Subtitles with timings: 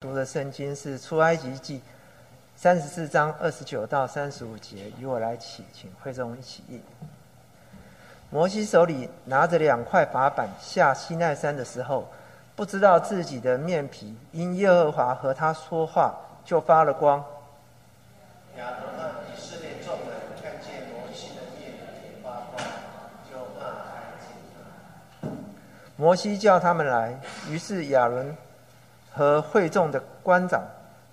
[0.00, 1.82] 读的圣经是出埃及记
[2.54, 6.80] 三十四章二十九到三十五节，与我来起，请会众一起译。
[8.30, 12.08] 摩西手里拿着两块法板下西奈山的时候，
[12.54, 17.18] 不知道自己的面皮因耶和华和他说话就发了光。
[18.56, 20.08] 亚伦和以色列众人
[20.40, 22.64] 看见摩西的面皮发光，
[23.28, 25.32] 就怕看见
[25.96, 28.32] 摩西叫他们来，于是亚伦。
[29.18, 30.62] 和会众的官长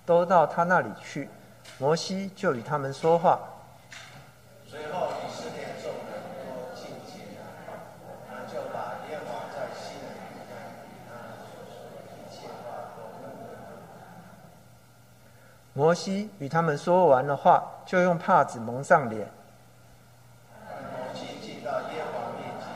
[0.04, 1.28] 都到他那里去，
[1.76, 3.40] 摩西就与他们说话。
[4.64, 7.42] 随后以色列众人都进前来，
[8.30, 10.06] 他就把耶和华在西奈
[10.46, 13.74] 山他所说的一切话都问了。
[15.72, 19.28] 摩西与他们说完了话，就用帕子蒙上脸。
[20.62, 22.70] 摩西进到耶和华面前，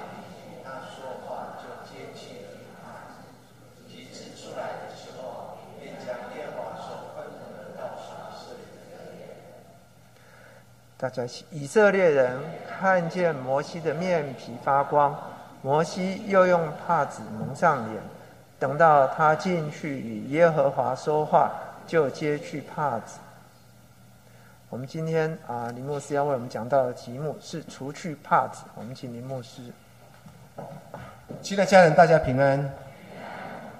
[0.50, 2.46] 与他说话，就揭去了
[2.82, 3.22] 帕子，
[3.86, 9.28] 及指出来的时候，便将耶和华所吩咐的告诉以色列人。
[11.00, 12.38] 大家，以色列人
[12.78, 15.18] 看见摩西的面皮发光，
[15.62, 18.02] 摩西又用帕子蒙上脸。
[18.58, 21.52] 等到他进去与耶和华说话，
[21.86, 23.18] 就揭去帕子。
[24.68, 28.64] 我们今天啊，林牧师要为我们讲到的题目是除去帕子。
[28.74, 29.62] 我们请林牧师。
[31.40, 32.70] 亲爱家人，大家平安。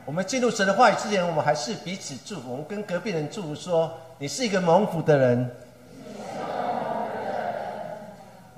[0.06, 2.50] 我们进入神的话语之前，我们还是彼此祝福。
[2.50, 5.50] 我们跟隔壁人祝福说：“你是一个蒙福的人。”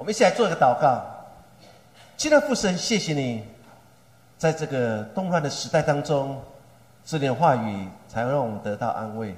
[0.02, 1.00] 我们一起来做一个祷告。
[2.16, 3.44] 亲爱的父神，谢谢你，
[4.36, 6.42] 在这个动乱的时代当中，
[7.04, 9.32] 这点话语才让我们得到安慰。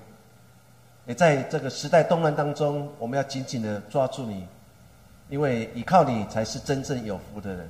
[1.05, 4.49] 也在这个时代动乱当中，我们要紧紧的抓住你，
[5.29, 7.69] 因为依靠你才是真正有福的人。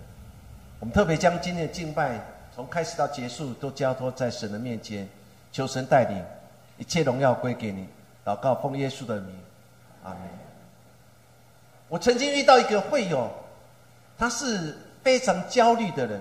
[0.78, 2.20] 我们特别将今天的敬拜
[2.54, 5.08] 从开始到结束都交托在神的面前，
[5.50, 6.24] 求神带领，
[6.78, 7.88] 一切荣耀归给你。
[8.24, 9.36] 祷告奉耶稣的名，
[10.04, 10.43] 阿门。
[11.88, 13.30] 我曾经遇到一个会友，
[14.18, 16.20] 他是非常焦虑的人。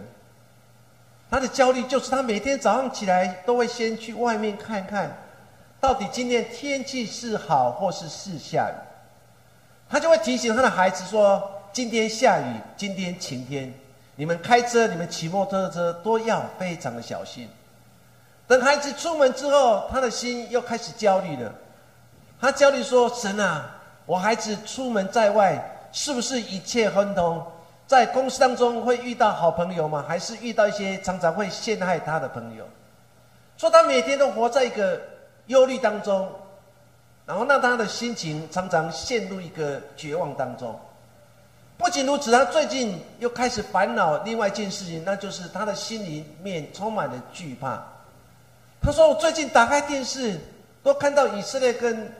[1.32, 5.18] 他的焦虑就是他每天早上起来都会先去外面看看，
[5.80, 8.76] 到底今天天气是好或是是下雨。
[9.90, 13.74] 他就会提醒他的孩子说：“今天下雨，今天晴天，
[14.16, 17.50] 你们开车、你们骑摩托车都要非常的小心。”
[18.48, 21.52] 等孩子出门之后，他的心又开始焦虑了。
[22.40, 27.42] 他焦虑说：“神啊！”我孩子出门在外，是不是一切亨通？
[27.86, 30.04] 在公司当中会遇到好朋友吗？
[30.08, 32.66] 还是遇到一些常常会陷害他的朋友？
[33.58, 35.00] 说他每天都活在一个
[35.48, 36.30] 忧虑当中，
[37.26, 40.78] 然后让他的心情常常陷入一个绝望当中。
[41.78, 47.84] 不仅如此，他最近又开始烦恼另外一件事情，那就是他的心里面充满了惧怕。
[48.82, 50.40] 他说：“我最近打开电视，
[50.82, 52.12] 都看到以色列跟……”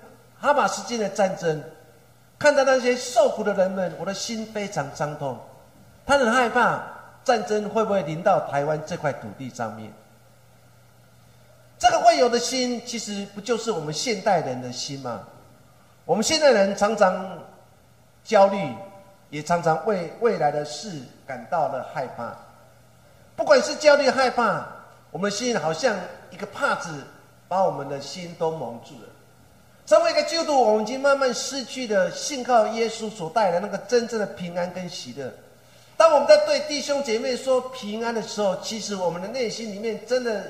[0.44, 1.64] 哈马斯间的战争，
[2.38, 5.40] 看到那些受苦的人们，我的心非常伤痛。
[6.06, 6.84] 他很害怕
[7.24, 9.90] 战争会不会临到台湾这块土地上面。
[11.80, 15.22] 这个会有的心，其实不就是我们现代人的心吗？
[16.04, 17.40] 我们现代人常常
[18.26, 18.76] 焦虑，
[19.30, 22.36] 也常常为未来的事感到了害怕。
[23.38, 24.68] 不管是焦虑害怕，
[25.10, 25.98] 我们的心好像
[26.32, 27.02] 一个帕子，
[27.48, 29.08] 把我们的心都蒙住了。
[29.94, 35.32] 成为一个基督徒，我们已经慢慢失去了信靠耶稣所带来那个真正的平安跟喜乐。
[35.96, 40.46] 当我们在对弟兄姐妹说平安的时候，其实我们的内心里面真的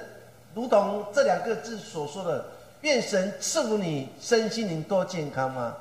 [0.54, 2.46] 如同这两个字所说的
[2.84, 5.76] ：“愿神赐福你身心灵多健康吗？”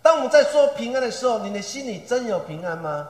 [0.00, 3.08] 当我们在说平安的时候，你的心里真有平安吗？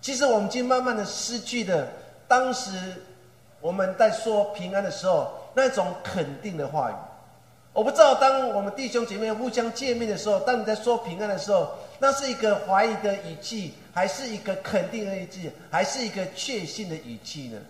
[0.00, 1.86] 其实我们已经慢慢的失去了
[2.26, 2.70] 当时
[3.60, 6.94] 我们在说平安的时候那种肯定的话语。
[7.72, 11.70] 我不知道，当我们弟兄姐妹互相见面的时候，当你在说平安的时候，
[12.00, 17.60] 那是一个怀疑的语气，还是一个肯定的语气，还是一个确信的语气呢？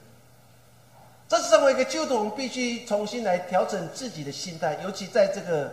[1.28, 5.70] 这是作为一个基督徒，我们必须重新来调整自己的心态，尤其在这个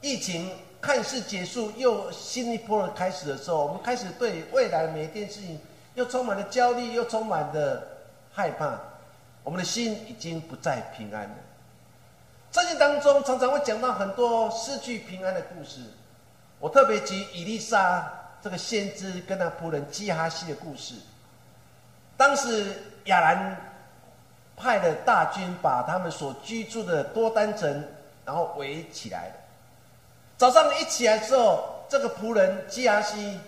[0.00, 0.50] 疫情
[0.80, 5.58] 看似结束又新一波的开始的时候，我们开始对未来每一件事情
[5.94, 7.82] 又充满了焦虑，又充满了
[8.32, 8.78] 害怕，
[9.44, 11.34] 我们的心已经不再平安了。
[12.52, 15.80] 圣经当中常常会讲到很多失去平安的故事，
[16.58, 18.12] 我特别举以利沙
[18.42, 20.94] 这个先知跟那仆人基哈西的故事。
[22.16, 22.74] 当时
[23.04, 23.56] 亚兰
[24.56, 27.84] 派的大军把他们所居住的多丹城，
[28.24, 29.34] 然后围起来了。
[30.36, 33.38] 早上一起来之后，这个仆人基哈西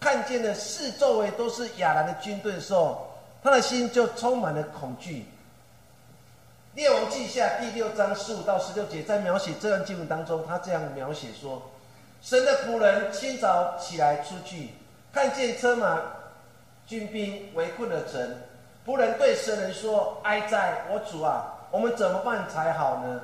[0.00, 3.08] 看见了四周围都是亚兰的军队的时候，
[3.40, 5.26] 他的心就充满了恐惧。
[6.78, 11.60] 列王记下第六章十五到十六节，在描写这段经文当中，他这样描写说：
[12.22, 14.68] 神的仆人清早起来出去，
[15.12, 16.00] 看见车马
[16.86, 18.32] 军兵围困了城，
[18.86, 23.22] 仆人对神人说：“哀哉，我主啊，我们怎么办才好呢？”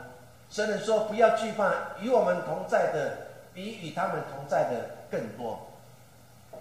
[0.51, 3.17] 神人说：“不要惧怕，与我们同在的
[3.55, 5.57] 比与他们同在的更多。”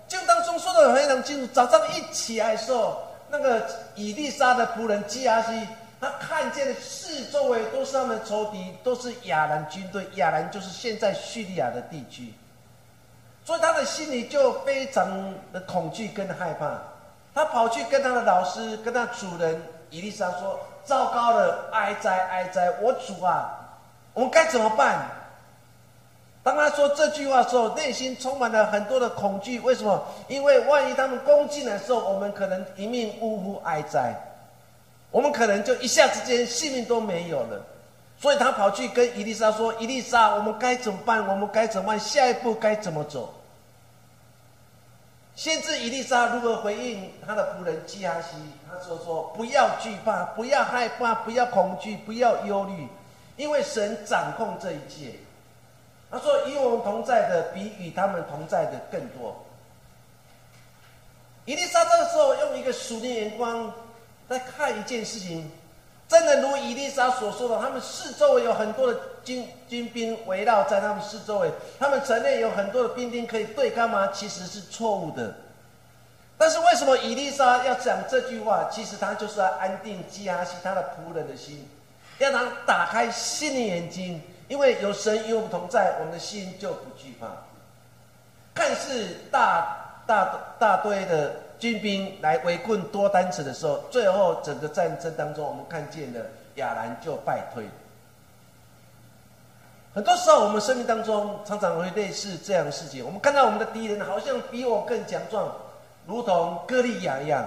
[0.07, 3.01] 就当中说的非常清楚，早上一起来的时候，
[3.31, 5.67] 那个以利沙的仆人基亚西。
[6.03, 10.05] 他看见的四周围都是他们的仇敌，都是亚兰军队。
[10.15, 12.33] 亚兰就是现在叙利亚的地区，
[13.45, 16.77] 所以他的心里就非常的恐惧跟害怕。
[17.33, 19.61] 他跑去跟他的老师、跟他主人
[19.91, 22.69] 伊丽莎说：“糟糕了，哀哉哀哉！
[22.81, 23.57] 我主啊，
[24.13, 25.07] 我们该怎么办？”
[26.43, 29.57] 当他说这句话的时候，内心充满了很多的恐惧。
[29.61, 30.05] 为什么？
[30.27, 34.13] 因为万一他们攻进来的时候，我们可能一命呜呼，哀哉。
[35.13, 37.63] 我们可能就一下之间性命都没有了，
[38.19, 41.27] 所以他跑去跟伊丽莎说：“伊丽莎，我们该怎么办？
[41.27, 41.99] 我们该怎么办？
[41.99, 43.31] 下一步该怎么走？”
[45.37, 48.29] 先知伊丽莎如何回应他的仆人基亚西？
[48.67, 52.87] 他说：“说不要惧怕，不要害怕，不要恐惧，不要忧虑，
[53.37, 55.13] 因为神掌控这一切。”
[56.09, 59.45] 他说：“与我们同在的，比与他们同在的更多。”
[61.45, 63.71] 伊丽莎这个时候用一个属灵眼光。
[64.29, 65.51] 在看一件事情，
[66.07, 74.07] 真的如伊丽莎所说的，他们四周围有很多的军军兵围绕在他们四周围，他们城内有很多的兵丁可以对抗吗？
[74.13, 75.33] 其实是错误的。
[76.37, 78.67] 但是为什么伊丽莎要讲这句话？
[78.71, 81.67] 其实他就是要安定基亚西他的仆人的心，
[82.17, 87.27] 要他打开心的眼睛，因为有神与我们同在，我们的心就不惧怕。
[88.53, 91.42] 看似大大大堆的。
[91.63, 96.19] 军兵来围困多丹城的时候，最后整个战争当中，我们看见了
[96.55, 97.65] 亚兰就败退。
[99.95, 103.05] 很多时候，我们生命当中常常会类似这样的事情。
[103.05, 105.55] 我们看到我们的敌人好像比我更强壮，
[106.05, 107.45] 如同歌利亚一样。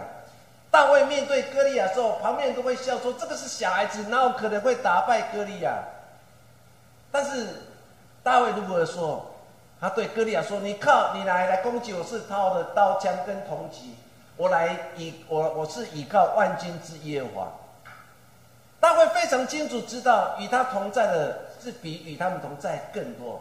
[0.70, 5.74] 大卫面对歌利亚时候，旁边人都会笑说：“这个是小孩子，哪有可能会打败歌利亚？”
[7.12, 7.48] 但是
[8.22, 9.26] 大卫如何说？
[9.78, 13.94] 他对歌利亚说：“你靠你来来攻击我，是掏的刀枪跟铜戟。”
[14.36, 17.52] 我来以我我是倚靠万军之耶和华。
[18.78, 23.40] 大卫非常清楚知道，与他同在的是比与他们同在更多。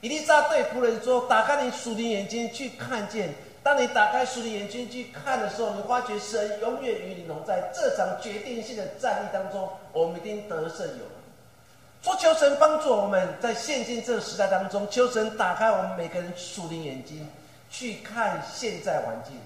[0.00, 3.32] 伊丽莎对仆人说：“打开你属灵眼睛去看见。
[3.62, 7.70] 当你打开属灵眼睛去看的时候，你发觉神永远与你同在。
[7.72, 12.02] 这场决定性的战役当中，我们一定得胜有余。
[12.02, 17.28] 说求神帮助我们在现今这个时代当中，求神打开我们每个人属灵眼睛，
[17.70, 19.38] 去看现在环境。”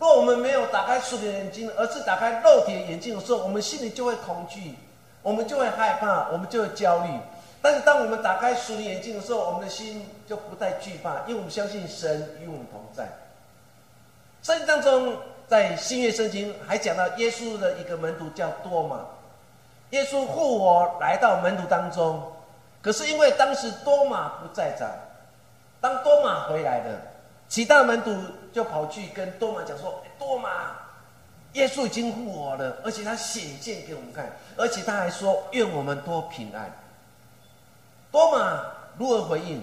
[0.00, 4.74] 若我们没有打开属灵眼睛，而是打开肉体的眼睛的时候，我们心里就会恐惧，
[5.22, 7.10] 我们就会害怕，我们就会焦虑。
[7.60, 13.06] 但是当我们打开属灵眼睛的时候，我们的心就不再惧怕，因为我们相信神与我们同在。
[14.42, 15.14] 圣经当中，
[15.46, 19.00] 在新约圣经还讲到耶稣的一个门徒叫多马，
[19.90, 22.22] 耶稣复活来到门徒当中，
[22.80, 24.88] 可是因为当时多马不在场，
[25.78, 26.98] 当多马回来了。
[27.48, 28.16] 其他门徒
[28.52, 30.72] 就跑去跟多马讲说：“多马，
[31.52, 36.70] 耶稣已经复活了，而且他显现给我们看，而且他还说愿我们多平安。”
[38.10, 38.60] 多马
[38.98, 39.62] 如何回应？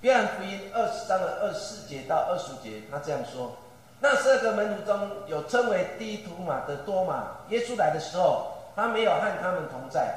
[0.00, 3.52] 约翰福音二十章的二十四节到二十五节，他这样说
[4.00, 10.12] ：“那十二个门徒中有称为第一图马的多马，耶稣来的时候，他没有和他们同在。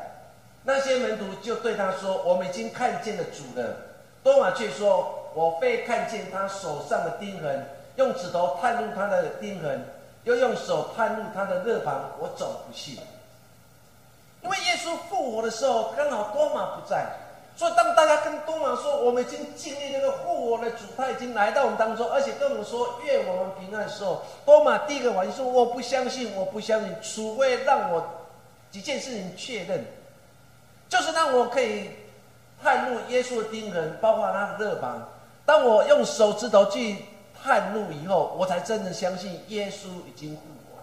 [0.63, 3.75] 那些门徒就对他说：‘我们已经看见了主了。’
[4.23, 7.63] 多马却说。”我非看见他手上的钉痕，
[7.97, 9.85] 用指头探入他的钉痕，
[10.23, 12.97] 又用手探入他的肋旁，我总不信。
[14.41, 17.05] 因为耶稣复活的时候，刚好多马不在，
[17.55, 28.03] 所以当大家跟多马说我们已经经历那个复活的主，他已经来到我们当中，而且跟我们说愿我们平安的时候，多马第一个反应说我不相信，我不相信，除非让我
[28.71, 29.85] 几件事情确认，
[30.89, 31.91] 就是让我可以
[32.63, 35.07] 探入耶稣的钉痕，包括他的肋旁。
[35.47, 37.05] 当我用手指头去
[37.41, 40.77] 探路以后，我才真的相信耶稣已经复活。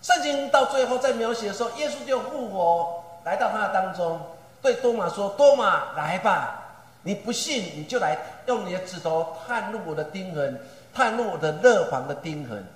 [0.00, 4.18] 圣经到最后在描写的时候，耶稣就复活来到他的当中，
[4.62, 6.56] 对多马说：“多马，来吧！
[7.02, 10.58] 你不信，你就来用你的指头探入我的钉痕，
[10.94, 12.66] 探入我的肋旁的钉痕。”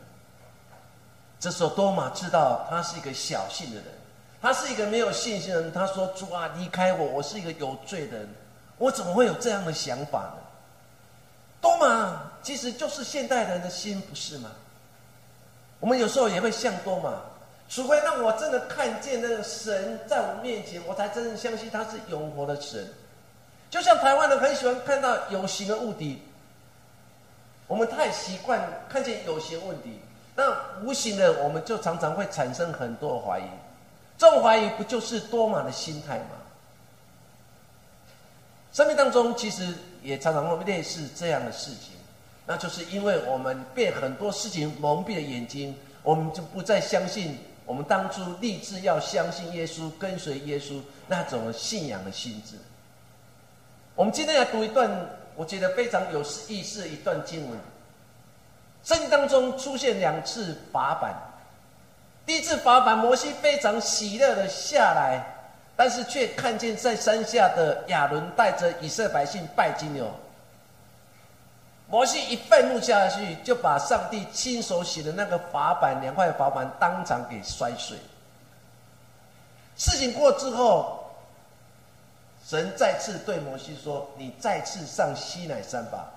[1.40, 3.86] 这时候多马知道他是一个小信的人，
[4.42, 5.72] 他是一个没有信心的人。
[5.72, 8.28] 他说：“主啊，离开我，我是一个有罪的人，
[8.76, 10.36] 我怎么会有这样的想法呢？”
[11.64, 14.50] 多马其实就是现代人的心，不是吗？
[15.80, 17.14] 我们有时候也会像多马，
[17.70, 22.86] 除非让我真的看见那个神在我面前，我才真正相信他是永活的神。
[23.70, 26.20] 就像台湾人很喜欢看到有形的物体，
[27.66, 29.98] 我们太习惯看见有形问题，
[30.36, 33.44] 那无形的我们就常常会产生很多怀疑。
[34.18, 36.36] 这种怀疑不就是多玛的心态吗？
[38.70, 41.94] 生命当中其实也常常会类似这样的事情，
[42.46, 52.56] 那就是因为我们被很多事情蒙蔽了眼睛，我们就不再相信我们当初立志要相信耶稣、跟随耶稣那种信仰的心智。
[53.94, 54.90] 我们今天来读一段，
[55.34, 57.58] 我觉得非常有意思的一段经文。
[58.82, 61.14] 圣经当中出现两次罚板，
[62.26, 65.33] 第一次罚板，摩西非常喜乐的下来。
[65.76, 70.10] 但是却看见在山下的亚伦带着以色列百姓拜金牛。
[71.88, 77.96] 摩西一愤怒下去，就把上帝亲手写的那个法板两块法板当场给摔碎。
[79.76, 81.10] 事情过之后，
[82.46, 86.08] 神再次对摩西说：“你再次上西乃山吧，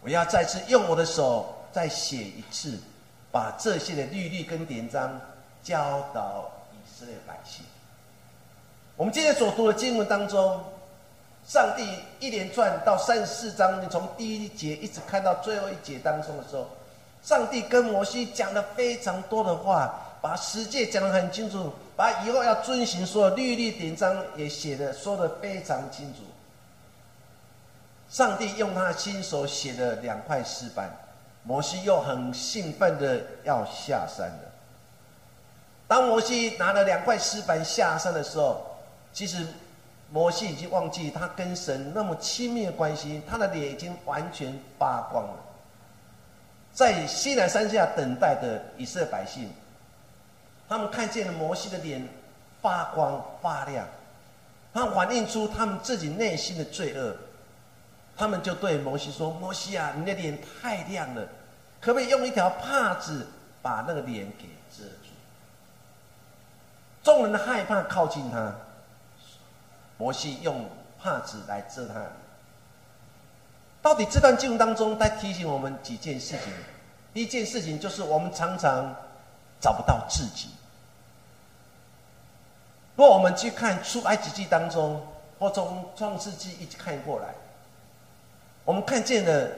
[0.00, 2.78] 我要再次用我的手再写一次，
[3.30, 5.20] 把这些的律例跟典章
[5.62, 7.64] 教导以色列百姓。”
[9.00, 10.62] 我们今天所读的经文当中，
[11.46, 11.88] 上帝
[12.18, 16.66] 一连串到三十四章，你从第一节一直看到最后一节当中的时候，
[17.22, 26.20] 上帝跟摩西讲了非常多的话，把十诫讲得很清楚，把以后要遵循所有律例典章也写的说的非常清楚。
[28.10, 30.94] 上帝用他亲手写的两块石板，
[31.42, 34.52] 摩西又很兴奋的要下山了。
[35.88, 38.66] 当摩西拿了两块石板下山的时候，
[39.12, 39.46] 其实，
[40.10, 45.36] 摩西已经忘记他跟神那么亲密的关系，他的脸已经完全发光了。
[46.72, 49.50] 在西南山下等待的以色列百姓，
[50.68, 52.06] 他们看见了摩西的脸
[52.62, 53.86] 发光发亮，
[54.72, 57.16] 他反映出他们自己内心的罪恶。
[58.16, 61.26] 他们就对摩西说：“摩西啊，你的脸太亮了，
[61.80, 63.26] 可不可以用一条帕子
[63.62, 65.08] 把那个脸给遮住？”
[67.02, 68.54] 众人的害怕靠近他。
[70.00, 70.64] 摩西用
[70.98, 71.94] 帕子来遮他。
[73.82, 76.50] 到底这段经文当中在提醒我们几件事情？
[77.12, 78.94] 第一件事情就是我们常常
[79.60, 80.48] 找不到自己。
[82.96, 85.06] 如果我们去看出埃及记当中，
[85.38, 87.28] 或从创世纪一直看过来，
[88.64, 89.50] 我们看见了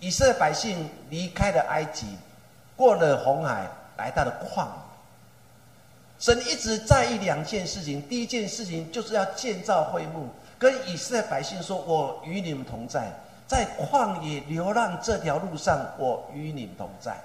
[0.00, 2.16] 以色列百姓离开了埃及，
[2.76, 3.68] 过了红海，
[3.98, 4.91] 来到了旷野。
[6.22, 13.10] 神一直在意两件事情，第一件事情就是要建造会幕，跟以色列百姓说：“我与你们同在，
[13.48, 17.16] 在旷野流浪这条路上，我与你们同在。”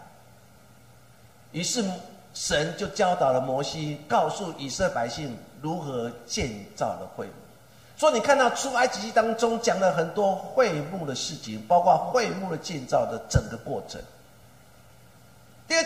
[1.54, 1.86] 于是
[2.34, 7.34] 神就教导了摩西，告诉以色列百姓如何建造了会幕。
[7.96, 14.02] 所以你看到出埃及记当中讲了很多会幕的事情，包括会幕的建造的整个过程。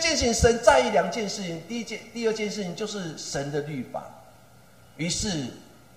[0.02, 1.62] 第二件事情，神在意两件事情。
[1.68, 4.02] 第一件、第二件事情就是神的律法。
[4.96, 5.46] 于是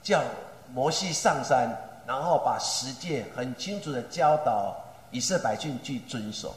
[0.03, 0.23] 叫
[0.71, 4.75] 摩西上山，然后把十诫很清楚的教导
[5.09, 6.53] 以色列百姓去遵守。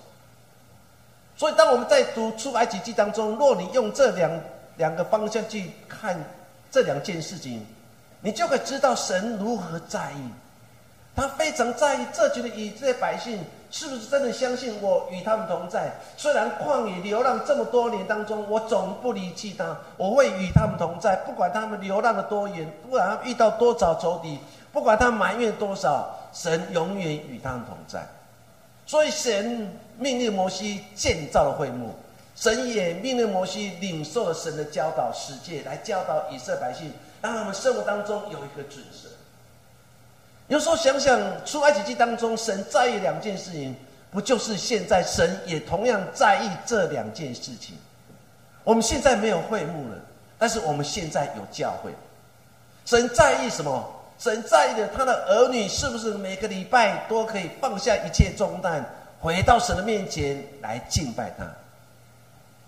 [1.39, 4.31] 所以，当我们在读出埃及记当中，若你用这两
[4.77, 6.23] 两个方向去看
[6.71, 7.65] 这两件事情，
[8.21, 10.31] 你就会知道神如何在意。
[11.17, 13.43] 他非常在意这群的以色列百姓。
[13.71, 15.93] 是不是真的相信我与他们同在？
[16.17, 21.17] 虽然旷野流浪这么多年当中，我总不离弃他，我会与他们同在。
[21.17, 24.39] 不管他们流浪的多远，不管他们遇到多少仇敌，
[24.73, 28.07] 不管他埋怨多少，神永远与他们同在。
[28.87, 31.95] 所以神命令摩西建造了会幕，
[32.35, 39.08] 神也命令摩西领受了神的教导世界，来教导以色列百姓，让他们生活当中有一个准绳。
[40.49, 43.77] 有时候想想，出埃及记当中，神在意两件事情，
[44.11, 47.77] 不就是现在神也同样在意这两件事情？
[48.65, 49.99] 我们现在没有会幕了，
[50.39, 51.93] 但是我们现在有教会。
[52.87, 53.95] 神在意什么？
[54.19, 58.85] 神在意的，他的儿女是不是每个礼拜都可以放下一切重担，
[59.21, 61.47] 回到神的面前来敬拜他？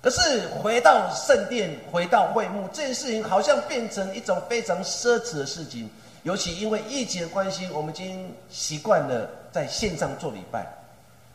[0.03, 5.91] 可是回到圣殿、回到会幕这件事情，好像变成一种非常奢侈的事情。
[6.23, 10.67] 尤其因为疫情的关系，我们已经习惯了在线上做礼拜，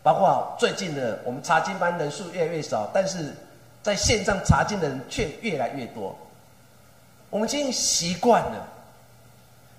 [0.03, 3.33] 包括最近的我们查经班人数越来越少，但是
[3.81, 6.15] 在线上查经的人却越来越多。
[7.31, 8.67] 我们已经习惯了，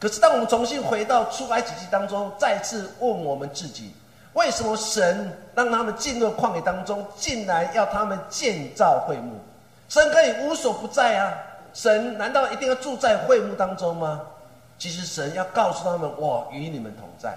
[0.01, 3.93] 可是当我们重新回到出埃及记当中，再次问我们自己：
[4.33, 9.39] 为什么神让他们进入旷野当中，竟然要他们建造会幕？
[9.89, 11.33] 神可以无所不在啊！
[11.73, 14.21] 神难道一定要住在会幕当中吗？
[14.79, 17.37] 其实神要告诉他们：“我与你们同在。”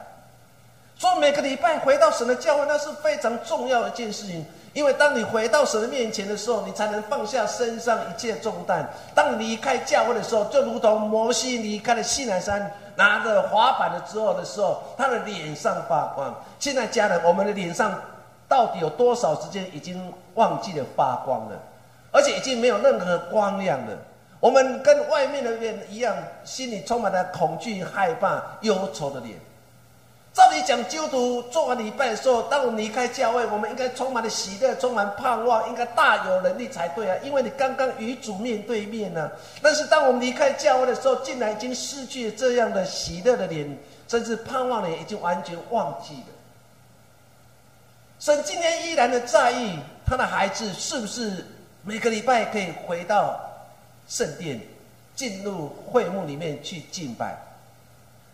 [0.98, 4.46] 所以每个礼拜回到神的教会，那是非常重要的一件事情。
[4.74, 8.88] 因为当你回到神的面前的时候，你才能放下身上一切重担。
[9.16, 16.36] 当你离开教会的时候，就如同摩西离开了西南山，拿着滑板的之后的时候，他的脸上发光。
[16.60, 17.98] 现在家人，我们的脸上
[18.48, 21.58] 到底有多少时间已经忘记了发光了？
[22.12, 23.98] 而且已经没有任何光亮了。
[24.40, 29.36] 我们跟外面的人一样，心里充满了恐惧、害怕、忧愁的脸。
[30.32, 37.18] 照理讲，基督徒做完礼拜的时候，当我们离开教会，我们应该充满了喜乐，充满盼望，应该大有能力才对啊！
[37.24, 39.30] 因为你刚刚与主面对面呢。
[39.62, 43.78] 但是当我们离开教会的时候，竟然已经失去了这样的喜乐的脸，
[44.08, 46.28] 甚至盼望的脸，已经完全忘记了。
[48.20, 51.44] 神今天依然的在意他的孩子是不是
[51.84, 53.40] 每个礼拜可以回到
[54.10, 54.60] 圣殿，
[55.16, 57.38] 进入会幕里面去敬拜。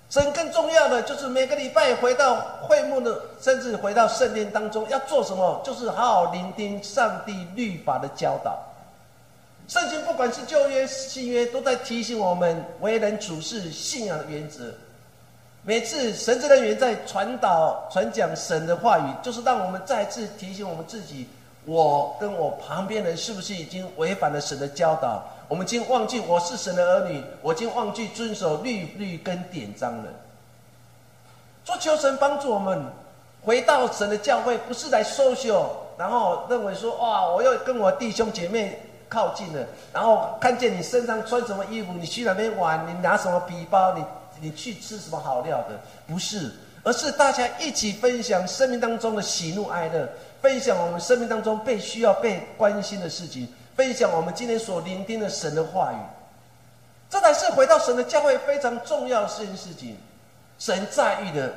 [0.09, 5.61] 神更重要的就是每个礼拜回到会幕的，甚至回到圣殿当中要做什么？
[5.65, 8.57] 就是好好聆听上帝律法的教导。
[9.67, 14.71] 圣经不管是旧约、新约，都在提醒我们为人处事信仰原则。
[15.63, 21.27] 每次神职人员在传导、传讲神的话语，就是让我们再次提醒我们自己：
[21.65, 25.27] 我跟我旁边人是不是已经违反了神的教导？
[25.47, 30.09] 我们已经忘记我是神的儿女，我已经忘记遵守律律跟典章了。
[31.63, 32.83] 说求神帮助我们
[33.41, 44.03] 回到神的教会，不是来收修，然后认为说哇，我要跟我弟兄姐妹靠近了，然后看见你身上穿什么衣服，你去哪边玩，你拿什么皮包，你
[44.41, 46.51] 你去吃什么好料的，不是，
[46.83, 50.09] 而是大家一起分享生命当中的喜怒哀乐，
[50.41, 53.47] 分享我们生命当中被需要被关心的事情。
[53.75, 55.97] 分享我们今天所聆听的神的话语，
[57.09, 59.97] 这才是回到神的教会非常重要的一件事情。
[60.57, 61.51] 神在意的，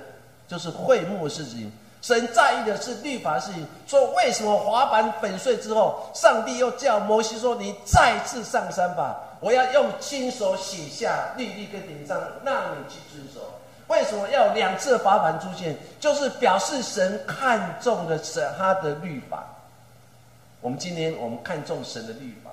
[0.48, 1.70] 就是会幕的事情；
[2.02, 3.64] 神在意的是律法事情。
[3.86, 13.40] 说为什么滑板粉碎之后，上帝又叫摩西说：“你再次上山吧，我要用亲手写下律例跟典章，让你去遵守。”
[13.86, 15.76] 为什么要两次滑板出现？
[16.00, 19.47] 就是表示神看重的是他的律法。
[20.60, 22.50] 我们今天我们看重神的律法，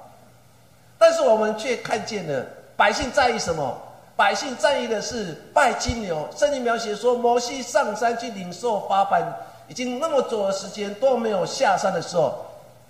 [0.97, 2.45] 但是我们却看见了
[2.77, 3.75] 百姓在意什么？
[4.15, 6.27] 百姓在意的是拜金牛。
[6.37, 9.21] 圣经描写说，摩西上山去领受法版，
[9.67, 12.45] 已经那么久的时间都没有下山的时候，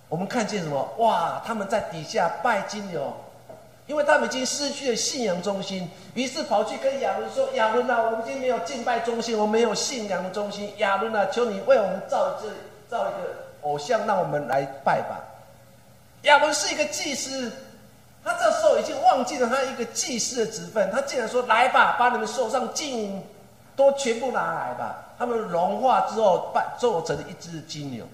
[0.09, 0.87] 我们看见什么？
[0.97, 1.41] 哇！
[1.45, 3.11] 他们在底下拜金牛，
[3.87, 10.73] 因为他们已经失去了信仰中心，于是跑去跟亚伦说：“亚伦啊，我们已经没有敬拜中心，我们没有信仰的中心。
[10.77, 12.49] 亚伦啊，求你为我们造这
[12.89, 15.19] 造一个。”偶像，让我们来拜吧。
[16.21, 17.51] 亚伦是一个祭司，
[18.23, 23.21] 他这时候已经忘记了他一个祭司的职分，他竟然说：“来吧，把你们手上金
[23.75, 28.05] 都全部拿来吧。”他们融化之后，拜做成一只金牛。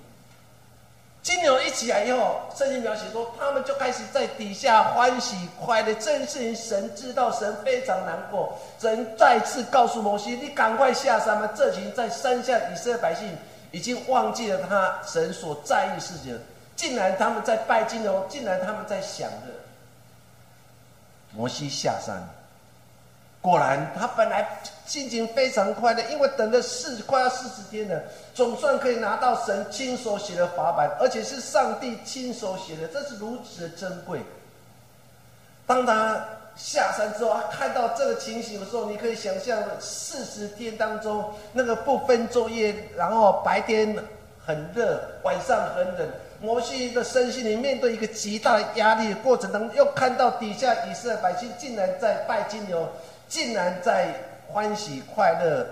[1.24, 5.94] 金牛一起来以后，圣经描写说，他们就开始在底下欢喜快乐。
[5.94, 8.58] 这件事情，神知道，神非常难过。
[8.80, 13.38] 神再次告诉摩西：“你赶快下山吧，这群在山下以色列百姓。”
[13.72, 16.40] 已经忘记了他神所在意事情，
[16.76, 19.48] 竟然他们在拜金哦，竟然他们在想着
[21.32, 22.22] 摩西下山。
[23.42, 28.04] 果然，他本来心情非常快乐，因为等了四快要四十天了，
[28.34, 34.22] 总算可以拿到神亲手写的法版，而且是上帝亲手写的，这是如此的珍贵。
[35.66, 36.24] 当他。
[36.56, 43.96] 下山之后，他看到这个情形的时候，你可以想象四十天当中那个不分昼夜，然后白天
[44.46, 46.10] 很热，晚上很冷。
[46.42, 52.88] 摩西的身心里面对一个极大的压力的过程当中，又看到底下以色列百姓竟然在拜金牛，
[53.30, 54.14] 竟然在
[54.48, 55.66] 欢喜快乐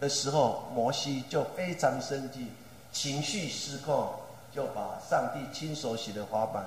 [0.00, 2.50] 的时候，摩西就非常生气，
[2.92, 4.08] 情绪失控，
[4.52, 6.64] 就把上帝亲手写的花板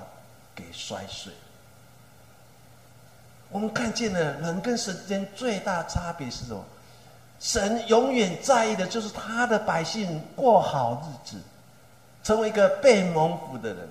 [0.54, 1.30] 给摔碎。
[3.50, 6.64] 我们看见了人跟神之间最大差别是什么？
[7.40, 11.36] 神永远在意的就是他的百姓过好日子，
[12.22, 13.88] 成为一个被蒙福的人。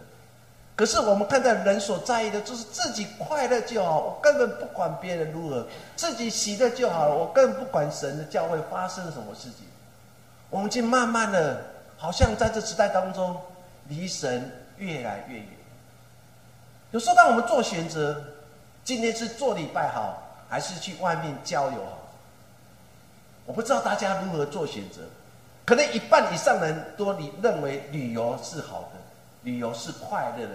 [0.75, 9.67] 可是我们看到人所在意的就是自己快乐就好，我根本不管别人如何，自己喜乐就好了，我根本不管神的教会发生了什么事情。
[10.49, 11.61] 我们就慢慢的，
[11.97, 13.35] 好像在这时代当中，
[13.89, 15.47] 离神越来越远。
[16.91, 18.23] 有时候当我们做选择。
[18.89, 20.17] 今天是做礼拜好，
[20.49, 21.99] 还是去外面交流好？
[23.45, 25.02] 我不知道大家如何做选择。
[25.63, 28.99] 可能一半以上人都你认为旅游是好的，
[29.43, 30.54] 旅游是快乐的。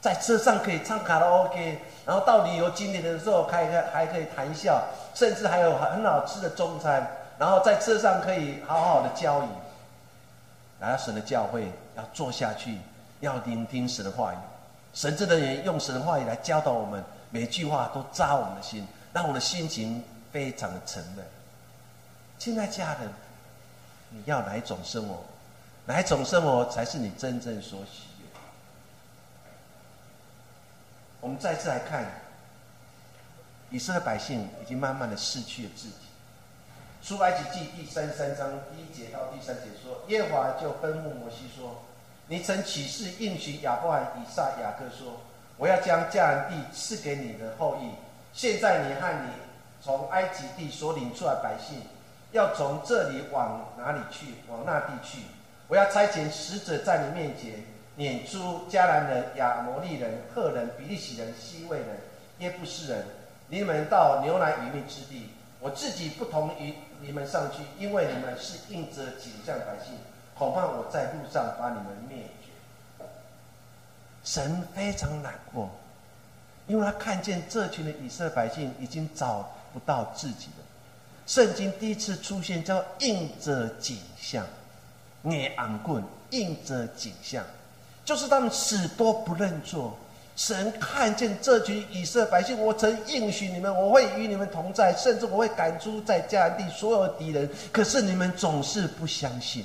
[0.00, 4.82] 在车上可以唱卡拉 OK，然后到旅游景点的时候还还还可以谈笑，
[5.14, 7.06] 甚至还有很好吃的中餐，
[7.38, 9.48] 然后在车上可以好好的交易。
[10.80, 12.78] 来到神的教会，要坐下去，
[13.20, 14.36] 要聆听神的话语。
[14.94, 21.26] 神这的人用神的话语来教导我们，每句话都扎我们的心，让我们的心情非常的沉闷。
[22.38, 23.10] 亲爱家人，
[24.10, 25.24] 你要哪一种生活？
[25.84, 28.26] 哪一种生活才是你真正所喜悦？
[31.20, 32.06] 我们再次来看，
[33.68, 35.94] 以色列百姓已经慢慢的失去了自己。
[37.02, 41.82] 出埃及记第三三章第一节到第三节说，耶和华就吩咐摩西说
[42.28, 45.20] ：“你曾起誓应许亚伯罕、以撒、雅各说，
[45.56, 47.90] 我要将迦南地赐给你的后裔。
[48.32, 49.30] 现在你和你
[49.80, 51.80] 从埃及地所领出来百姓，
[52.32, 54.26] 要从这里往哪里去？
[54.48, 55.18] 往那地去。
[55.68, 57.64] 我要差遣使者在你面前
[57.96, 61.88] 撵出迦南人、亚摩利人、赫人、比利洗人、西魏人、
[62.38, 63.04] 耶布斯人，
[63.48, 65.30] 你们到牛奶与蜜之地。
[65.60, 69.94] 我自己不同于。”你们上去，因为你们是应着景象百姓，
[70.38, 72.24] 恐怕我在路上把你们灭。
[74.24, 75.70] 神非常难过，
[76.66, 80.64] 因为他看见这群的以色列百姓已经找不到自己了。
[81.26, 84.46] 圣经第一次出现叫应着景象，
[85.22, 87.44] 捏昂棍应着景象，
[88.04, 89.96] 就是他们死多不认错。
[90.36, 97.48] 神看见这群以色列百姓，我曾应许你们，我会与你们同在，甚至我会赶出在迦南地所有敌人。
[97.70, 99.64] 可是你们总是不相信。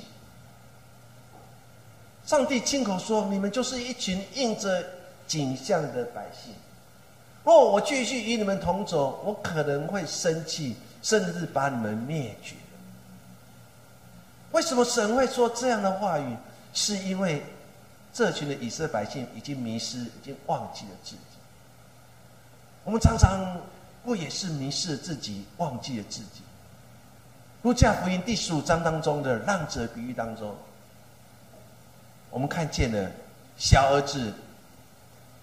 [2.30, 4.84] 上帝亲口说：“你们就是一群应着
[5.26, 6.54] 景象的百姓。
[7.42, 12.54] 若我继续与你们同走，我可能会生气，甚至把你们灭绝。”
[14.52, 16.36] 为什么神会说这样的话语？
[16.72, 17.42] 是因为。
[18.12, 21.22] 这群的以色列百姓已经迷失，已经忘记了自己。
[22.84, 23.56] 我们常常
[24.04, 26.42] 不也是迷失了自己，忘记了自己？
[27.62, 30.56] 路加福音第十五章当中的浪者比喻当中，
[32.30, 33.10] 我们看见了
[33.56, 34.32] 小儿子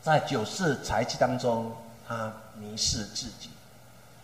[0.02, 1.72] 在九世财气当中，
[2.08, 3.50] 他迷失自己，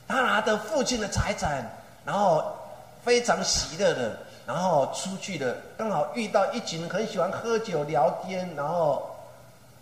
[0.08, 1.70] 他拿着父亲的财产，
[2.06, 2.56] 然后
[3.04, 4.18] 非常喜乐的。
[4.46, 9.10] 然后出去的，刚好遇到一群很喜欢喝酒聊天，然后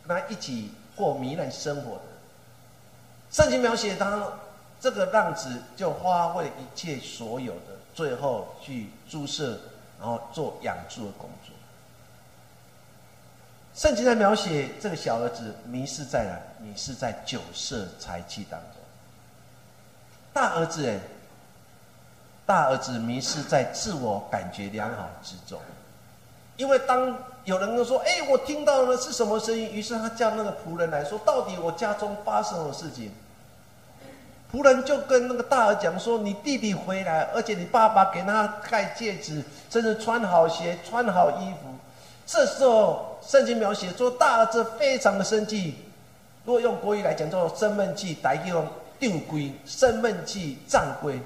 [0.08, 2.02] 跟他一起过糜烂生活的。
[3.32, 4.22] 圣经描写他
[4.80, 9.60] 这个浪子就花费一切所有的，最后去注射，
[10.00, 11.51] 然后做养猪的工作。
[13.82, 16.63] 圣经在描写这个小儿子迷失在哪？
[16.63, 18.70] 迷失在酒色财气当中。
[20.32, 21.00] 大儿子哎。
[22.46, 25.60] 大儿子迷失在自我感觉良好之中，
[26.58, 33.12] 因为当有人说：“哎，我听到了是什么声音？”于是他叫那个仆人来说：“到底我家中发生了事情？”
[34.54, 41.74] 仆人就跟那个大儿讲说：“你弟弟回来，而且你爸爸给他戴戒指，甚至穿好鞋、穿好衣服。”
[42.32, 45.76] 这时候圣经描写说，大儿子非常的生气。
[46.46, 48.65] 如果用国语来讲，叫做生闷气，打用
[48.98, 51.20] 定规，生闷气胀规。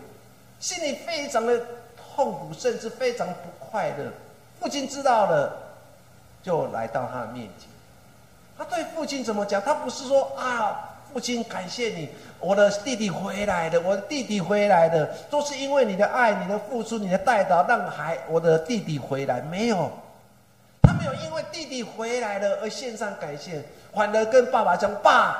[0.59, 1.61] 心里非常的
[2.15, 4.11] 痛苦，甚至非常不快乐。
[4.59, 5.53] 父亲知道了，
[6.41, 7.69] 就来到他的面前。
[8.57, 9.61] 他对父亲怎么讲？
[9.61, 19.39] 他不是说啊，父亲感谢你，我的弟弟回来的，我的弟弟回来的，都是因为你的爱、你的付出、你的带导，让孩我的弟弟回来。
[19.41, 19.91] 没有，
[21.05, 23.63] 就因为弟弟回来了而献上感谢，
[23.93, 25.37] 反而跟爸爸讲：“爸，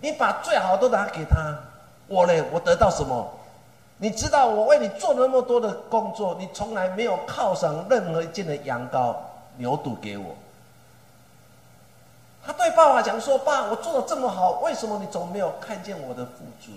[0.00, 1.58] 你把最好都拿给他，
[2.06, 3.28] 我嘞，我得到什么？”
[3.98, 9.14] 你知道我为你做那么多的工作，你从来没有犒赏任何一件的羊羔、
[9.56, 10.36] 牛肚给我。
[12.44, 16.72] 他对爸爸讲说：“爸，我做的这么好，为什么你总没有看见我的付出？”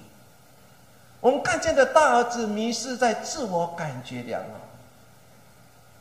[1.21, 4.47] 我们看见的大儿子迷失在自我感觉良好。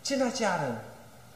[0.02, 0.76] 亲爱家人，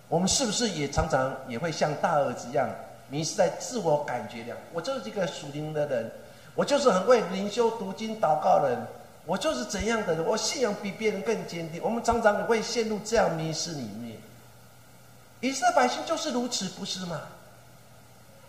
[0.09, 2.69] 我们是不是也常常也会像大儿子一样
[3.11, 4.57] 迷失在自我感觉良？
[4.73, 6.11] 我就是一个属灵的人，
[6.55, 8.79] 我就是很会灵修、读经、祷告的人。
[9.27, 11.83] 我就是怎样的人，我信仰比别人更坚定。
[11.83, 14.17] 我们常常也会陷入这样迷失里面。
[15.41, 17.21] 以色列百姓就是如此，不是吗？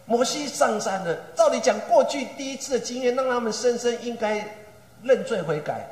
[0.05, 4.55] 摩西上山了，照理讲，过去第一次的经验让他们深深应该
[5.03, 5.85] 认罪悔改。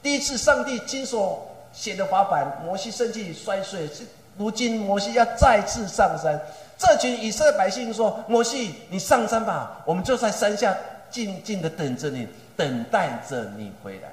[0.00, 3.88] 第一次上帝亲手写的法版，摩西生气摔碎。
[3.88, 4.04] 是
[4.38, 6.40] 如今摩西要再次上山，
[6.78, 10.74] 这群以色列百姓说：“摩西，你上山吧，我们就在山下
[11.10, 14.08] 静静的等着你，等待着你回来。”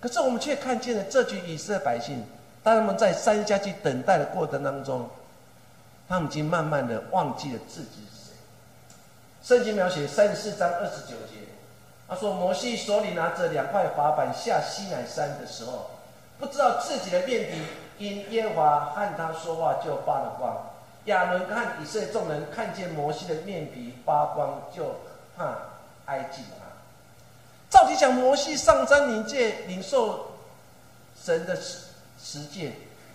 [0.00, 2.22] 可是我们却看见了这群以色列百姓，
[2.62, 5.08] 当他们在山下去等待的过程当中，
[6.08, 8.34] 他们已经慢慢的忘记了自己是谁。
[9.42, 11.46] 圣经描写三十四章二十九节，
[12.08, 15.90] 他说摩西手里拿着两块滑板下西乃山的时候，
[16.38, 17.62] 不知道自己的面皮
[17.98, 20.56] 因耶和华和他说话就发了光。
[21.06, 24.96] 亚伦和以色列众人看见摩西的面皮发光，就
[25.36, 25.54] 怕
[26.06, 26.64] 挨近他。
[27.68, 30.32] 照理讲，摩西上山领界，领受
[31.20, 31.78] 神的实
[32.18, 32.72] 实践。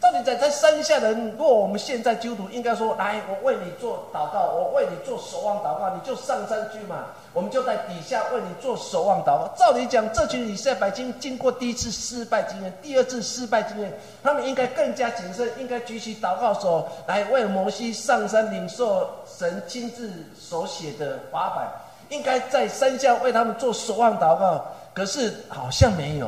[0.10, 9.54] 到底在在山下的人，若我们现在基督徒应该说：“来，我为你做祷告，我为你做守望祷告，你就上山去嘛。”我们就在底下为你做守望祷告。
[9.56, 13.94] 照理讲，这群以色列百姓经过第一次失败经验，第二次失败经验，
[14.24, 21.68] 他们应该更加谨慎，应该举起祷告手来为摩西上山领受神亲自手写的法版，
[22.10, 24.66] 应该在山下为他们做守望祷告。
[24.92, 26.28] 可是好像没有。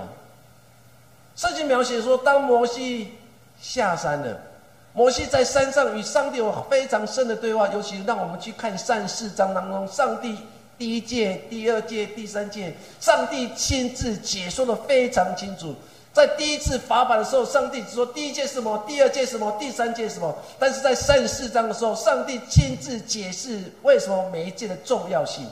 [1.35, 3.15] 圣经描写说，当摩西。
[3.61, 4.37] 下山了，
[4.91, 10.35] 摩西在山上与上帝有非常深的对话，尤其让我们去看三四章当中，上帝
[10.77, 15.75] 第一届、第二届、第三届，上帝亲自解说的非常清楚。
[16.11, 25.47] 在第一次法版的时候，上帝只说第一届什么，第二届什么，第三届什么；但是在三十四章的时候，上帝亲自解释为什么每一届的重要性。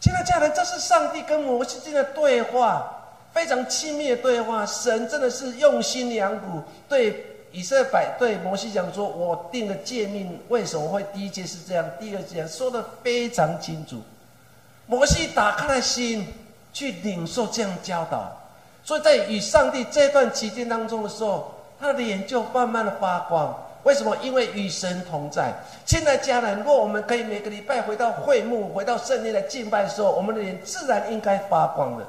[0.00, 2.92] 亲爱的家人，这是上帝跟摩西之间的对话。
[3.36, 7.22] 非常亲密的对话，神真的是用心良苦，对
[7.52, 14.00] 以色列百对摩西讲说：“我定的诫命为什么会第一节是这样，第二节说的非常清楚。”
[14.88, 16.26] 摩西打开了心
[16.72, 18.34] 去领受这样教导，
[18.82, 23.54] 所以在与上帝这段期间当中的时候，他的脸就慢慢的发光。
[23.82, 24.16] 为什么？
[24.22, 25.52] 因为与神同在。
[25.84, 32.04] 现在家人，若我们可以每个礼拜回到会幕、回到圣殿来敬拜的时候，我们的脸自然应该发光的。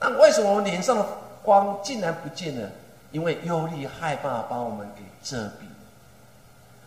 [0.00, 1.06] 那为什么我们脸上的
[1.42, 2.68] 光竟然不见了？
[3.12, 5.66] 因为忧虑、害怕把我们给遮蔽。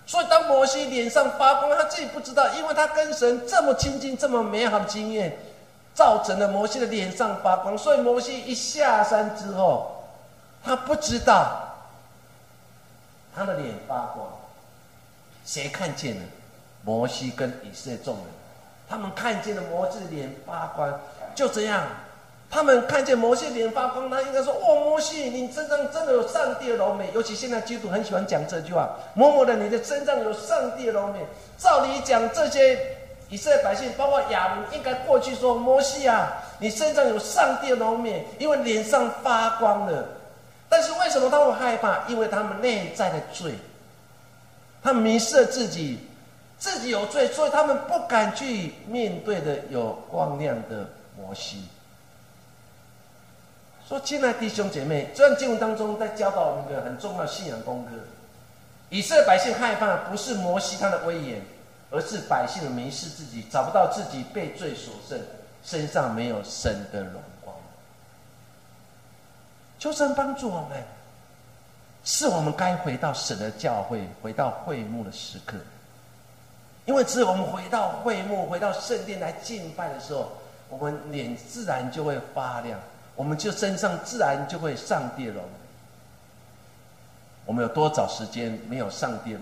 [0.06, 5.38] 所以当摩西脸上发光，他自己不知道，因为他跟神这么亲近、这么美好的经验，
[5.93, 7.78] 造成了摩西的脸上发光。
[7.78, 10.04] 所以摩西一下山之后，
[10.63, 11.62] 他不知道
[13.36, 14.28] 他的脸发光。
[15.46, 16.22] 谁看见了？
[16.84, 18.26] 摩西跟以色列众人，
[18.88, 21.00] 他们看见了摩西的脸发光，
[21.36, 21.84] 就这样。
[22.49, 31.19] 他们看见摩西脸发光，他应该说：“哦，摩西，你身上真的有上帝的柔美。”尤其现在基督很喜欢讲这句话：“某某的，你的身上有上帝的柔美。”
[31.60, 32.79] 照理讲，这些
[33.29, 40.05] 以色列百姓，包括亚伦，应该过去说：“摩西啊，你身上有上帝的柔美，因为脸上发光了。”
[40.69, 42.05] 但是为什么他会害怕？
[42.07, 43.53] 因为他们内在的罪，
[44.81, 45.99] 他们迷失了自己，
[46.57, 51.63] 自己有罪，所以他们不敢去面对的有光亮的摩西。
[53.88, 57.91] 说，亲爱弟兄姐妹，这段经文当中在教导我们一个很重要的信仰功课：
[58.89, 61.41] 以色列百姓害怕不是摩西他的威严，
[61.89, 65.17] 而是百姓的迷失自己，找不到自己被罪所胜，
[65.63, 67.56] 身上没有神的荣光。
[69.80, 70.84] 求神帮助我们，
[72.04, 75.56] 是我们该回到神的教会，回到会幕的时刻。
[76.84, 80.30] 因为只有我们回到会幕，回到圣殿来敬拜的时候，
[80.67, 82.78] 我们脸自然就会发亮。
[83.17, 85.43] 我们就身上自然就会上帝容。
[87.45, 89.41] 我们有多少时间没有上帝容？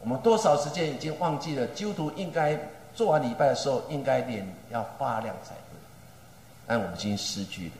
[0.00, 2.58] 我们多少时间已经忘记了基督徒应该
[2.94, 5.78] 做完礼拜的时候应该脸要发亮才对，
[6.66, 7.74] 但我们已经失去了，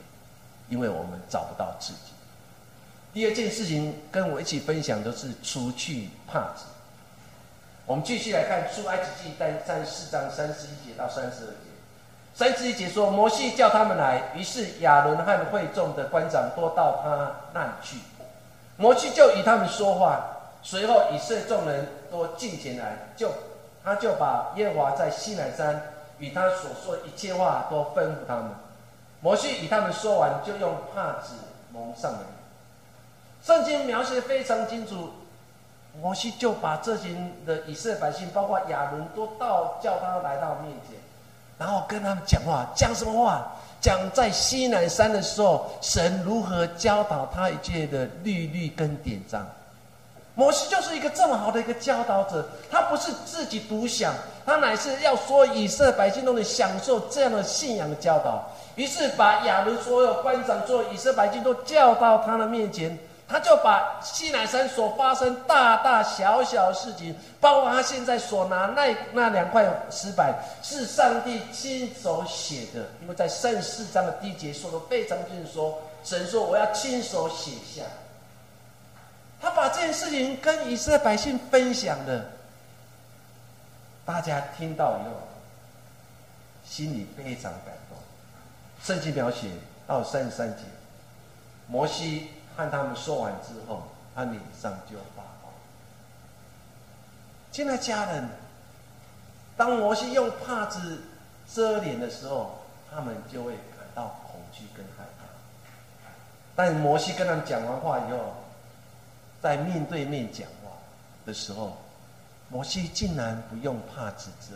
[0.69, 2.13] 因为我们找不到自己。
[3.13, 6.65] 第二件事情跟我一起分享的是除去帕子。
[7.85, 11.72] 我们继续来看出埃及记三三四章三十一节到三十二节。
[12.35, 17.97] 三十一节说，摩西叫他们来，于是亚伦和会众的官长都到他那里去。
[18.75, 20.19] 摩西就与他们说话，
[20.63, 23.31] 随后以色列众人都进前来，就
[23.83, 28.45] 他就把耶和华在西乃山与他所说一切话都吩咐他们。
[29.21, 31.35] 摩西与他们说完，就用帕子
[31.71, 32.21] 蒙上脸。
[33.43, 35.11] 圣经描写非常清楚，
[36.01, 40.97] 摩西就把这群的以色列百姓，包括亚伦，都到叫他来到面前。
[41.63, 43.41] 然后跟他们讲话，讲什么话？
[43.79, 49.47] 讲在西南山的时候，神如何教导他一切的律律跟典章。
[50.35, 54.13] 摩西就是一个这么好的一个教导者，他不是自己独享，
[54.45, 58.43] 他乃是要说以色列百姓都能享受这样的信仰的教导。
[58.75, 62.99] 于是把亚伦所有官长、所有以色列百姓都叫到他的面前。
[63.33, 72.85] 他就把西南山所发生大大小小事情，包括他现在所拿那那两块石板，是上帝亲手写的。
[73.01, 77.81] 因为在三十四章的第一节说的非常清楚，说神说我要亲手写下。
[79.41, 82.25] 他把这件事情跟以色列百姓分享了，
[84.05, 85.27] 大家听到以后，
[86.63, 87.97] 心里非常感动。
[88.83, 89.47] 圣经描写
[89.87, 90.61] 到三十三节，
[91.65, 93.83] 摩西和他们说完之后，
[94.15, 95.53] 他脸上就发光。
[97.51, 98.29] 亲爱家人，
[99.55, 101.01] 当摩西用帕子
[101.53, 102.59] 遮脸的时候，
[102.91, 105.25] 他们就会感到恐惧跟害怕。
[106.55, 108.35] 但摩西跟他们讲完话以后，
[109.41, 110.71] 在面对面讲话
[111.25, 111.77] 的时候，
[112.49, 114.55] 摩西竟然不用帕子遮。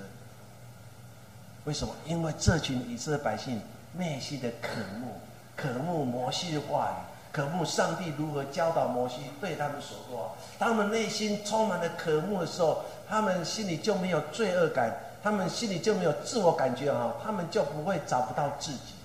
[1.65, 1.93] 为什么？
[2.05, 3.61] 因为这群以色列百姓
[3.93, 5.19] 内心的渴慕，
[5.55, 6.95] 渴慕摩西的话语，
[7.31, 10.35] 渴慕上帝如何教导摩西对他们所说。
[10.57, 18.95] 当他们内心充满了渴慕的时候，他们心里就没有罪恶感，他们心里就没有自我感觉哈，他们就不会找不到自己。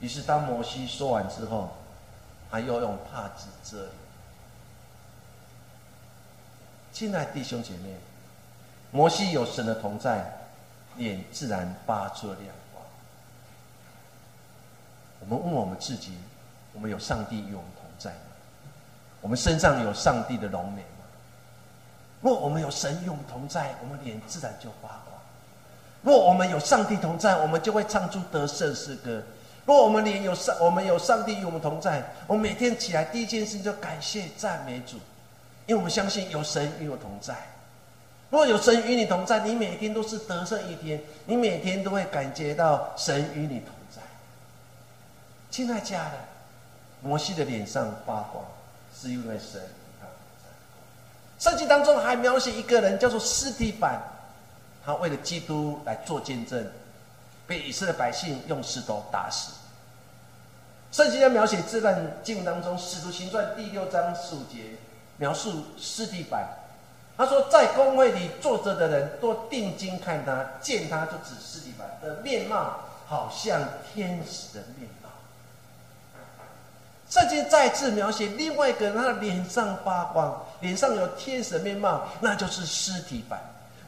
[0.00, 1.70] 于是，当摩西说完之后，
[2.50, 3.88] 他又用帕子遮。
[6.92, 7.96] 亲爱弟兄姐妹，
[8.90, 10.30] 摩西有神的同在，
[10.96, 12.84] 脸自然发出了亮光。
[15.20, 16.18] 我们问我们自己：
[16.72, 18.16] 我们有上帝与我们同在吗？
[19.20, 21.04] 我们身上有上帝的荣美吗？
[22.20, 25.18] 若我们有神与我们同在，我们脸自然就发光；
[26.02, 29.22] 若我们有上帝同在，我们就会唱出得胜诗歌。
[29.64, 34.96] 若我们脸有上，我们有上帝与我们同在，我们每天起来第一件事就感谢赞美主。
[35.66, 37.36] 因为我们相信有神与我同在，
[38.30, 44.02] 若有神与你同在，你每天都是得胜一天，你每天都会感觉到神与你同在。
[45.50, 46.12] 亲爱家人，
[47.02, 48.44] 摩西的脸上发光，
[48.96, 51.50] 是因为神与他同在。
[51.50, 54.00] 圣经当中还描写一个人，叫做斯提凡，
[54.84, 56.64] 他为了基督来做见证，
[57.46, 59.52] 被以色列百姓用石头打死。
[60.92, 64.76] 圣经在描写这段经文当中，《使徒行传》第六章十五节。
[65.18, 66.44] 描述斯蒂凡，
[67.16, 73.62] 他说，在公会里坐着的人都定睛看他，见他就指斯蒂凡的面貌，好像
[73.92, 74.88] 天使的面。
[77.12, 83.38] 圣经再次描写另外一个人，他的脸上发光，脸上有天使的面貌，那就是斯蒂凡。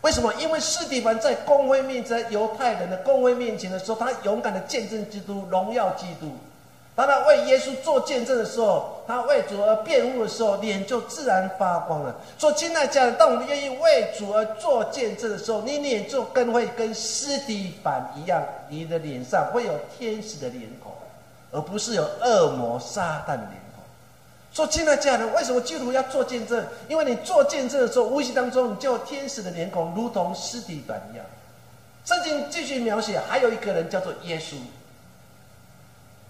[0.02, 0.30] 为什么？
[0.34, 6.36] 因为斯蒂凡在公会面前，犹太人的公会面前的时候，他勇敢的见证基督，荣耀基督。
[6.94, 12.14] 当他为耶稣做见证的时候，他为主而辩护的时候，脸就自然发光了。
[12.38, 20.92] 说，亲爱的家人，当我们愿意为主而做见证的时候，你脸就更会跟斯蒂凡一样，你的脸上会有天使的脸孔，
[21.54, 23.82] 而不是有恶魔撒旦的脸孔。
[24.52, 26.64] 说，亲爱的家人，为什么基督徒要做见证？
[26.88, 31.24] 因为你做见证的时候，无形当中你就天使的脸孔，如同斯蒂凡一样。
[32.04, 34.56] 圣经继续描写，还有一个人叫做耶稣。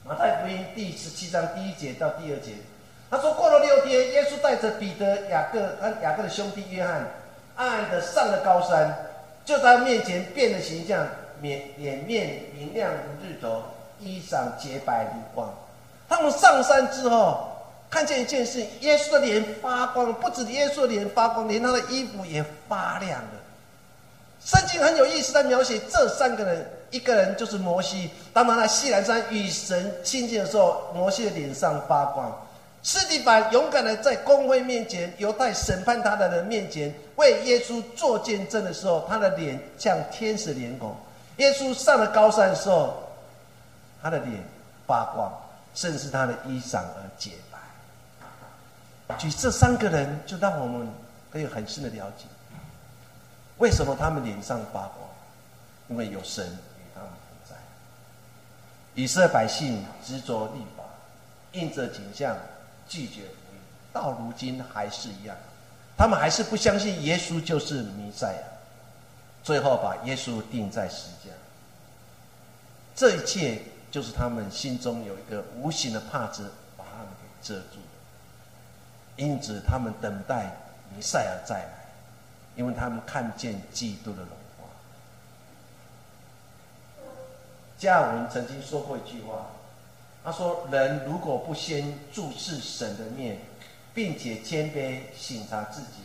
[0.05, 2.53] 马太福音第十七章第一节到第二节，
[3.11, 7.07] 他说：过了六天，耶稣带着彼得、雅各和雅各的兄弟约翰，
[7.57, 8.95] 暗暗的上了高山，
[9.45, 11.07] 就在他面前变了形象，
[11.41, 13.63] 面脸面明亮如日头，
[14.05, 15.49] 衣裳洁白如光。
[16.09, 17.49] 他们上山之后，
[17.91, 23.31] 看见一件事：耶稣的脸发光，不止耶稣的脸发光，连他的衣服也发亮了。
[24.45, 26.71] 圣经很有意思，在描写这三个人。
[26.91, 32.31] 一个人就是摩西，当他在西南山与神亲近的时候，摩西的脸上发光。
[32.85, 40.95] 斯蒂凡勇敢的在公会面前、犹太审判他的人面前为耶稣做见证的时候，他的脸像天使脸孔。
[41.39, 42.95] 耶稣上了高山的时候，
[44.05, 44.45] 他的脸
[44.87, 45.33] 发光，
[45.75, 49.17] 甚至他的衣裳而洁白。
[49.17, 50.87] 举这三个人，就让我们
[51.33, 52.27] 可以很深的了解，
[53.57, 55.09] 为什么他们脸上发光，
[55.89, 57.57] 因为有神与他们同在。
[58.95, 60.85] 以色列百姓执着立法，
[61.53, 62.37] 印着景象
[62.87, 65.35] 拒绝福音，到如今还是一样，
[65.97, 68.43] 他们还是不相信耶稣就是弥赛亚，
[69.43, 71.31] 最后把耶稣钉在石架。
[72.95, 73.61] 这一切
[73.95, 77.79] 就是他们心中有一个无形的帕子把他们给遮住，
[79.15, 80.51] 因此他们等待
[80.93, 81.71] 弥赛亚再来，
[82.57, 84.31] 因为他们看见基督的荣。
[87.79, 89.47] 加尔文曾经说过一句话，
[90.25, 93.39] 他说：“人如果不先注视神的面，
[93.95, 96.03] 并且谦卑省察自己，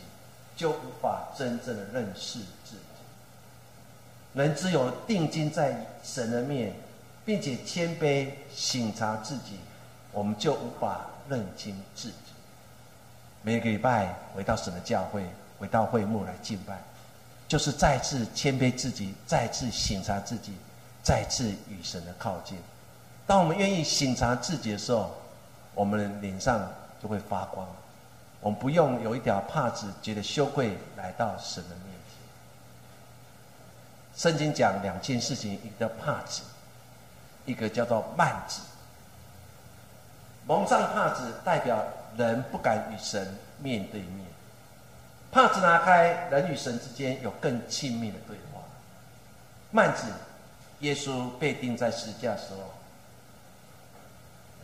[0.56, 2.82] 就无法真正的认识自己。
[4.34, 6.72] 人只有定睛在神的面，
[7.30, 9.60] 并且谦卑省察自己，
[10.10, 12.14] 我们就无法认清自己。
[13.42, 15.24] 每个礼拜回到神的教会，
[15.56, 16.76] 回到会幕来敬拜，
[17.46, 20.54] 就是再次谦卑自己，再次省察自己。”
[21.04, 22.58] 再次与神的靠近。
[23.28, 25.14] 当我们愿意省察自己的时候，
[25.72, 26.68] 我们脸上
[27.00, 27.64] 就会发光。
[28.40, 32.18] 我们不用有一条帕子觉得羞愧来到神的面前。
[34.16, 36.42] 圣经讲两件事情，一个叫帕子，
[37.46, 38.60] 一个叫做幔子。
[40.46, 41.84] 蒙上帕子代表
[42.16, 44.26] 人不敢与神面对面，
[45.30, 48.62] 帕子拿开，人与神之间有更亲密的对话。
[49.72, 50.06] 幔子，
[50.80, 52.72] 耶稣被钉在十字架时候，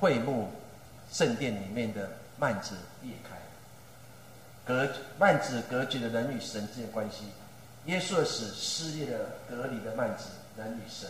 [0.01, 0.51] 会幕
[1.12, 2.11] 圣殿里面的
[2.41, 3.37] 幔子裂开，
[4.64, 4.89] 隔
[5.20, 7.27] 幔子隔绝了人与神之间的关系。
[7.85, 10.24] 耶稣的死撕裂了隔离的幔子，
[10.57, 11.09] 人与神。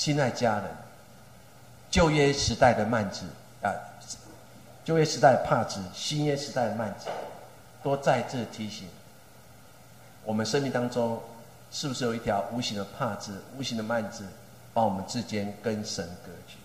[0.00, 0.64] 亲爱家人。
[1.90, 3.26] 旧约时代的幔子
[3.62, 3.68] 啊，
[4.82, 7.10] 旧约时代的帕子，新约时代的幔子，
[7.82, 8.88] 都在这提醒
[10.24, 11.20] 我们生命当中，
[11.70, 14.24] 是不是有一条无形的帕子、无形的幔子，
[14.72, 16.56] 把我们之间跟神隔绝？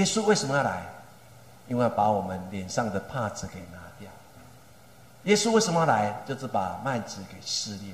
[0.00, 0.86] 耶稣为什么要来？
[1.68, 4.08] 因为要把我们脸上的帕子给拿掉。
[5.24, 6.18] 耶稣为什么要来？
[6.26, 7.92] 就是把幔子给撕裂，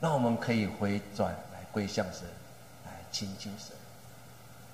[0.00, 2.22] 让我们可以回转来归向神，
[3.10, 3.76] 亲近神。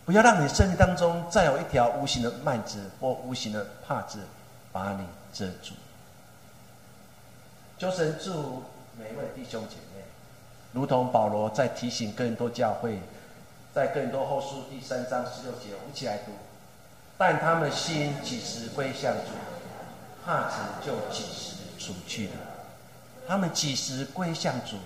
[0.05, 4.19] 不要让你生命当中再有一条无形的幔子或无形的帕子
[4.71, 5.73] 把你遮住。
[7.79, 8.63] 求神祝
[8.99, 10.05] 每一位弟兄姐妹，
[10.73, 13.01] 如同保罗在提醒更多教会，
[13.75, 16.33] 在更多后书第三章十六节，我们一起来读：
[17.17, 19.31] 但他们心几时归向主，
[20.25, 22.35] 帕子就几时除去了；
[23.27, 24.77] 他们几时归向主，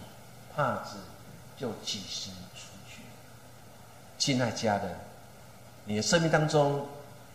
[0.55, 0.97] 帕子
[1.57, 2.31] 就几时。
[4.19, 4.95] 亲爱家人。
[5.85, 6.87] 你的生命当中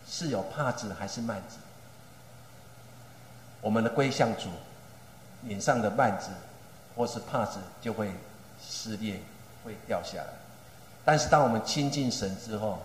[0.06, 1.56] 是有帕子还是慢子？
[3.60, 4.50] 我们的归向主，
[5.42, 6.28] 脸上的慢子
[6.94, 8.12] 或是帕子就会
[8.62, 9.18] 撕裂，
[9.64, 10.28] 会掉下来。
[11.04, 12.80] 但是当我们亲近神之后，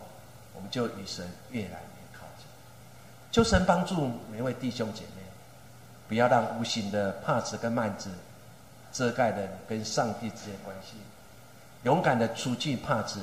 [0.55, 2.47] 我们就与神越来越靠近。
[3.31, 5.21] 求神帮助每位弟兄姐妹，
[6.07, 8.09] 不要让无形的帕子跟慢子
[8.91, 10.95] 遮盖了跟上帝之间关系。
[11.83, 13.21] 勇敢的除去帕子，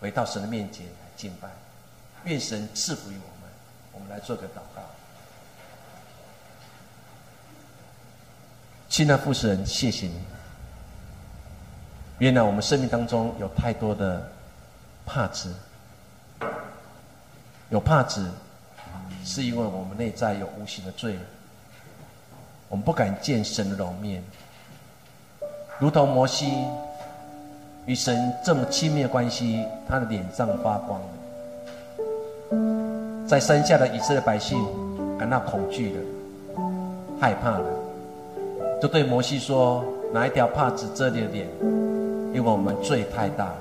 [0.00, 0.92] 回到神的面前来。
[1.16, 1.48] 敬拜，
[2.24, 3.50] 愿神赐福于我们。
[3.92, 4.82] 我们来做个祷告。
[8.88, 10.14] 亲爱的父神，谢谢你。
[12.18, 14.30] 原来我们生命当中有太多的
[15.04, 15.52] 怕子，
[17.70, 18.30] 有怕子，
[19.24, 21.18] 是因为我们内在有无形的罪，
[22.68, 24.22] 我们不敢见神的容面，
[25.80, 26.64] 如同摩西。
[27.88, 31.06] 与神这么亲密的关系，他的脸上发光了。
[33.26, 34.62] 在山下的以色列百姓
[35.18, 36.00] 感到恐惧了、
[37.18, 37.64] 害怕了，
[38.82, 39.82] 就对摩西说
[40.12, 41.48] ：“拿一条帕子遮你的脸，
[42.34, 43.56] 因为我们罪太大了。”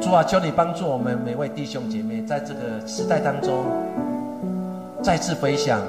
[0.00, 3.64] 主啊，求你帮助我们每位弟兄姐妹，在这个时代当中，
[5.02, 5.80] 再次回想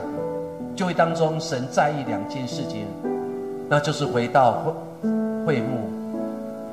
[0.75, 2.87] 就会当中神在意两件事情，
[3.69, 4.73] 那就是回到会
[5.45, 5.94] 会幕。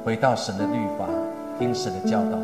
[0.04, 1.06] 回到神的律法，
[1.58, 2.36] 听神的教导，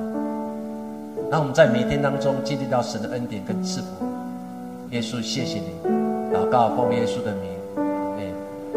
[1.28, 4.06] 让我们在每天当中经历到神的恩典跟赐福。
[4.90, 5.90] 耶稣，谢谢你，
[6.32, 7.57] 祷告奉耶稣的名。